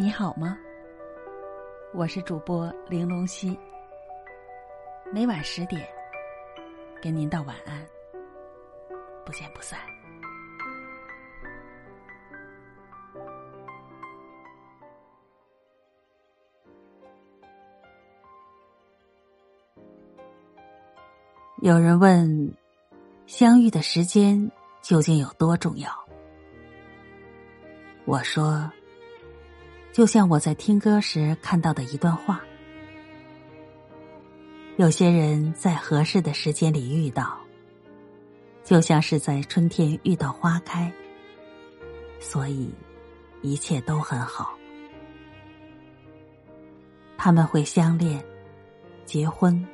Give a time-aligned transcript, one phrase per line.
[0.00, 0.56] 你好吗？
[1.92, 3.54] 我是主播玲珑溪，
[5.12, 5.86] 每晚十点
[7.02, 7.86] 跟您道晚安，
[9.26, 9.78] 不见不散。
[21.60, 22.50] 有人问，
[23.26, 25.90] 相遇的时间究竟有多重要？
[28.06, 28.66] 我说。
[29.92, 32.40] 就像我在听歌时看到的一段话：
[34.76, 37.36] 有些人在合适的时间里遇到，
[38.62, 40.90] 就像是在春天遇到花开，
[42.20, 42.72] 所以
[43.42, 44.56] 一切都很好。
[47.18, 48.24] 他们会相恋、
[49.04, 49.66] 结婚、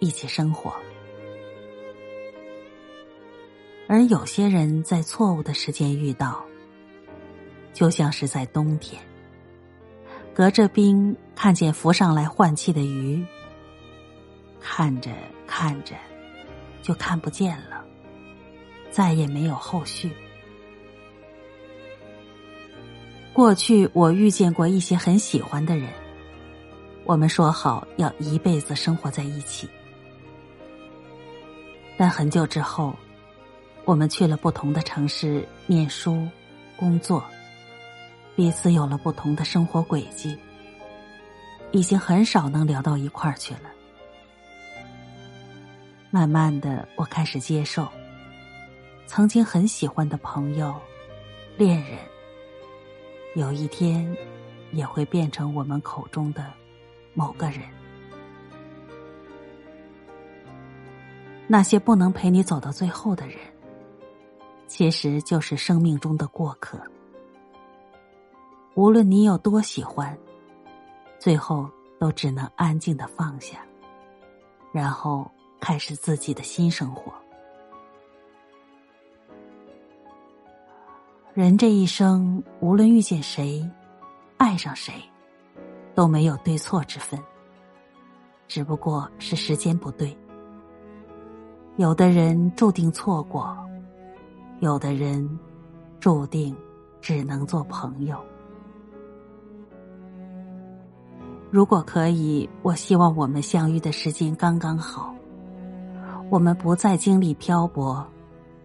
[0.00, 0.74] 一起生活，
[3.86, 6.42] 而有些人在错误的时间遇到，
[7.74, 9.00] 就像是在冬天。
[10.34, 13.22] 隔着冰看见浮上来换气的鱼，
[14.60, 15.10] 看着
[15.46, 15.94] 看着
[16.82, 17.84] 就看不见了，
[18.90, 20.10] 再也没有后续。
[23.34, 25.90] 过去我遇见过一些很喜欢的人，
[27.04, 29.68] 我们说好要一辈子生活在一起，
[31.98, 32.94] 但很久之后，
[33.84, 36.26] 我们去了不同的城市念书、
[36.76, 37.22] 工作。
[38.34, 40.38] 彼此有了不同的生活轨迹，
[41.70, 43.70] 已经很少能聊到一块儿去了。
[46.10, 47.88] 慢慢的，我开始接受，
[49.06, 50.74] 曾经很喜欢的朋友、
[51.56, 51.98] 恋人，
[53.34, 54.16] 有一天
[54.72, 56.52] 也会变成我们口中的
[57.14, 57.60] 某个人。
[61.46, 63.36] 那些不能陪你走到最后的人，
[64.66, 66.80] 其实就是生命中的过客。
[68.74, 70.16] 无论你有多喜欢，
[71.18, 71.68] 最后
[72.00, 73.58] 都只能安静的放下，
[74.72, 77.12] 然后开始自己的新生活。
[81.34, 83.62] 人这一生，无论遇见谁，
[84.38, 84.94] 爱上谁，
[85.94, 87.22] 都没有对错之分，
[88.48, 90.16] 只不过是时间不对。
[91.76, 93.54] 有的人注定错过，
[94.60, 95.38] 有的人
[96.00, 96.56] 注定
[97.02, 98.22] 只能做朋友。
[101.52, 105.14] 如果可以，我希望我们相遇的时间刚刚好。
[106.30, 108.02] 我们不再经历漂泊，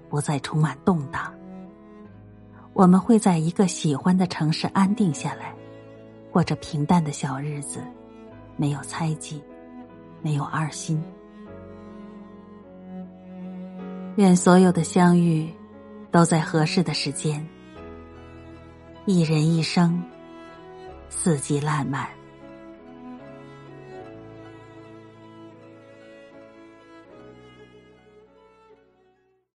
[0.07, 1.29] 不再充满动荡。
[2.71, 5.53] 我们会在一个喜欢的城市安定下来，
[6.31, 7.81] 过着平淡的小日子，
[8.55, 9.43] 没有猜忌，
[10.21, 11.03] 没有二心。
[14.15, 15.53] 愿所有的相遇，
[16.09, 17.45] 都在合适的时间。
[19.05, 20.01] 一人一生，
[21.09, 22.07] 四季烂漫。